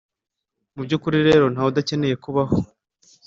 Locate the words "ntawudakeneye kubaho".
1.53-2.55